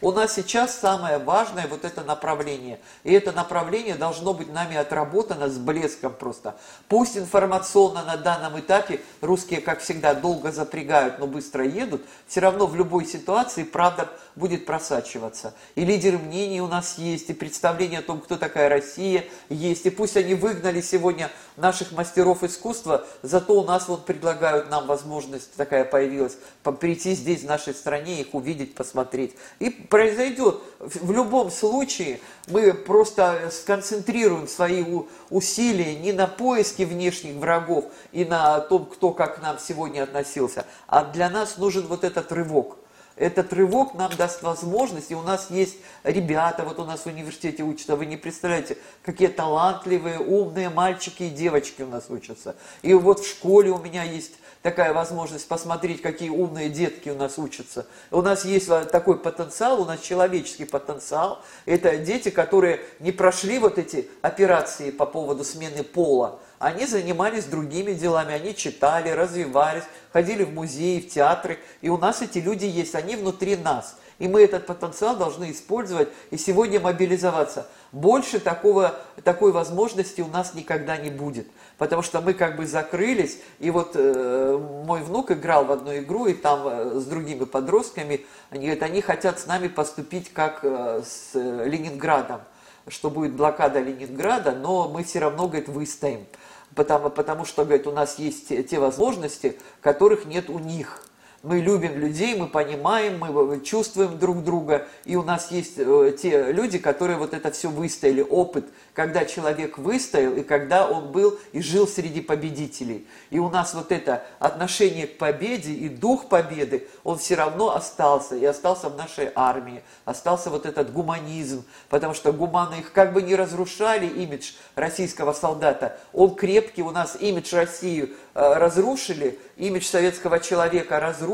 [0.00, 2.78] У нас сейчас самое важное вот это направление.
[3.02, 6.54] И это направление должно быть нами отработано с блеском просто.
[6.86, 12.68] Пусть информационно на данном этапе русские, как всегда, долго запрягают, но быстро едут, все равно
[12.68, 15.52] в любой ситуации правда будет просачиваться.
[15.74, 19.84] И лидеры мнений у нас есть, и представление о том, кто такая Россия есть.
[19.86, 25.56] И пусть они выгнали сегодня наших мастеров искусства, зато у нас вот предлагают нам возможность
[25.56, 29.34] такая появилась, прийти здесь, в нашей стране, их увидеть, посмотреть.
[29.58, 30.60] И произойдет.
[30.78, 34.84] В любом случае мы просто сконцентрируем свои
[35.30, 40.64] усилия не на поиске внешних врагов и на том, кто как к нам сегодня относился,
[40.86, 42.77] а для нас нужен вот этот рывок.
[43.18, 47.64] Этот рывок нам даст возможность, и у нас есть ребята, вот у нас в университете
[47.64, 52.54] учатся, вы не представляете, какие талантливые, умные мальчики и девочки у нас учатся.
[52.82, 57.38] И вот в школе у меня есть такая возможность посмотреть, какие умные детки у нас
[57.38, 57.86] учатся.
[58.10, 61.42] У нас есть такой потенциал, у нас человеческий потенциал.
[61.66, 66.38] Это дети, которые не прошли вот эти операции по поводу смены пола.
[66.58, 71.58] Они занимались другими делами, они читали, развивались, ходили в музеи, в театры.
[71.82, 73.96] И у нас эти люди есть, они внутри нас.
[74.18, 77.68] И мы этот потенциал должны использовать и сегодня мобилизоваться.
[77.92, 81.46] Больше такого, такой возможности у нас никогда не будет.
[81.76, 83.38] Потому что мы как бы закрылись.
[83.60, 88.26] И вот э, мой внук играл в одну игру, и там э, с другими подростками,
[88.50, 92.40] они говорят, они хотят с нами поступить как э, с э, Ленинградом
[92.88, 96.26] что будет блокада Ленинграда, но мы все равно, говорит, выстоим.
[96.74, 101.02] Потому, потому что, говорит, у нас есть те, возможности, которых нет у них.
[101.44, 106.50] Мы любим людей, мы понимаем, мы чувствуем друг друга, и у нас есть э, те
[106.50, 111.60] люди, которые вот это все выстояли, опыт, когда человек выстоял, и когда он был и
[111.60, 113.06] жил среди победителей.
[113.30, 118.34] И у нас вот это отношение к победе и дух победы, он все равно остался,
[118.34, 123.22] и остался в нашей армии, остался вот этот гуманизм, потому что гуманы их как бы
[123.22, 130.40] не разрушали, имидж российского солдата, он крепкий, у нас имидж России э, разрушили, имидж советского
[130.40, 131.27] человека разрушили,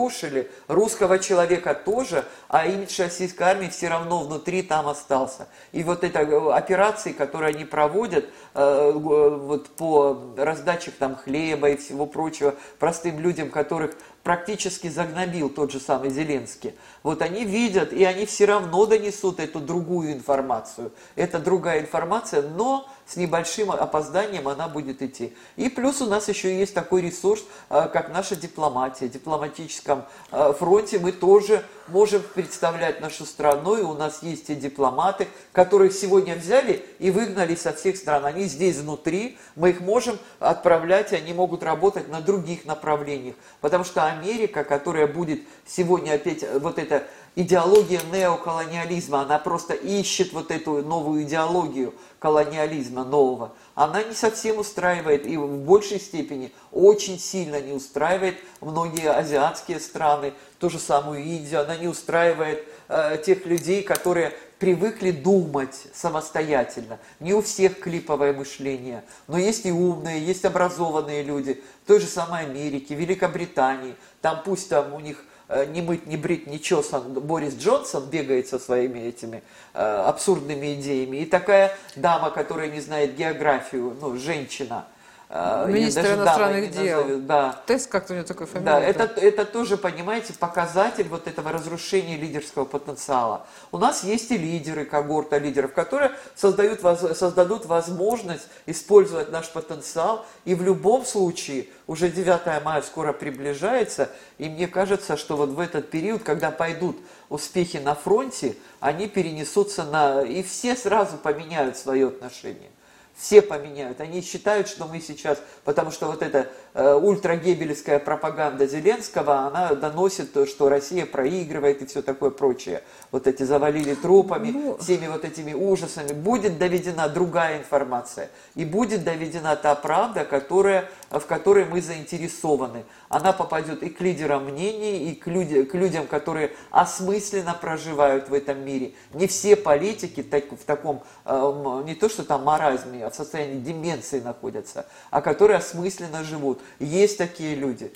[0.68, 5.48] русского человека тоже, а имидж российской армии все равно внутри там остался.
[5.72, 11.76] И вот эти э, операции, которые они проводят э, вот по раздаче там хлеба и
[11.76, 13.92] всего прочего простым людям, которых
[14.24, 16.74] практически загнобил тот же самый Зеленский.
[17.02, 20.92] Вот они видят, и они все равно донесут эту другую информацию.
[21.14, 25.34] Это другая информация, но с небольшим опозданием она будет идти.
[25.56, 29.06] И плюс у нас еще есть такой ресурс, э, как наша дипломатия.
[29.06, 34.54] В дипломатическом э, фронте мы тоже можем представлять нашу страну, и у нас есть те
[34.54, 38.24] дипломаты, которых сегодня взяли и выгнали со всех стран.
[38.24, 43.36] Они здесь внутри, мы их можем отправлять, и они могут работать на других направлениях.
[43.60, 50.50] Потому что Америка, которая будет сегодня опять вот эта идеология неоколониализма, она просто ищет вот
[50.50, 57.60] эту новую идеологию колониализма нового, она не совсем устраивает и в большей степени очень сильно
[57.60, 63.82] не устраивает многие азиатские страны, ту же самую Индию, она не устраивает э, тех людей,
[63.82, 66.98] которые привыкли думать самостоятельно.
[67.20, 71.62] Не у всех клиповое мышление, но есть и умные, есть образованные люди.
[71.86, 75.22] Той же самой Америке, Великобритании, там пусть там у них
[75.66, 79.42] не мыть, не брить, не чесан Борис Джонсон бегает со своими этими
[79.74, 81.18] э, абсурдными идеями.
[81.18, 84.93] И такая дама, которая не знает географию, ну, женщина, э,
[85.30, 87.00] Министр даже иностранных дел.
[87.00, 87.62] Назовет, да.
[87.66, 88.72] Тест как-то у него такой фамилия.
[88.72, 93.46] Да, это, это тоже, понимаете, показатель вот этого разрушения лидерского потенциала.
[93.72, 96.80] У нас есть и лидеры, когорта лидеров, которые создают,
[97.16, 100.26] создадут возможность использовать наш потенциал.
[100.44, 105.60] И в любом случае уже 9 мая скоро приближается, и мне кажется, что вот в
[105.60, 106.98] этот период, когда пойдут
[107.28, 110.22] успехи на фронте, они перенесутся на...
[110.22, 112.70] И все сразу поменяют свое отношение
[113.16, 114.00] все поменяют.
[114.00, 120.32] Они считают, что мы сейчас, потому что вот эта э, ультрагебельская пропаганда Зеленского, она доносит,
[120.32, 122.82] то, что Россия проигрывает и все такое прочее.
[123.12, 124.76] Вот эти завалили трупами, ну...
[124.78, 126.12] всеми вот этими ужасами.
[126.12, 128.30] Будет доведена другая информация.
[128.56, 132.84] И будет доведена та правда, которая, в которой мы заинтересованы.
[133.08, 138.34] Она попадет и к лидерам мнений, и к, люди, к людям, которые осмысленно проживают в
[138.34, 138.94] этом мире.
[139.12, 144.20] Не все политики так, в таком, э, не то что там маразме, в состоянии деменции
[144.20, 146.60] находятся, а которые осмысленно живут.
[146.78, 147.92] Есть такие люди.